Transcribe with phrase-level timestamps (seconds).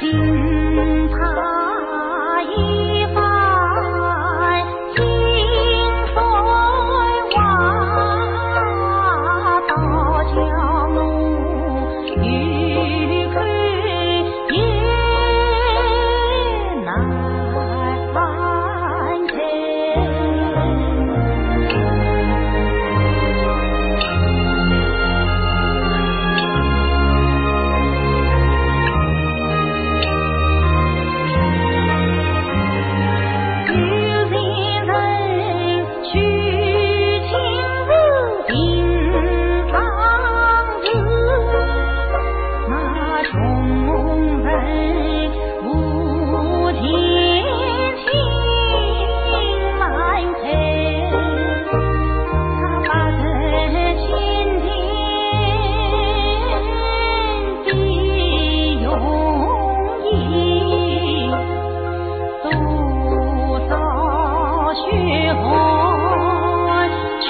[0.00, 0.57] 心。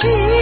[0.01, 0.38] she